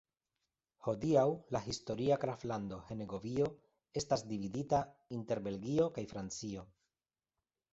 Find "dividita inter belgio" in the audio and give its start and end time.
4.33-5.87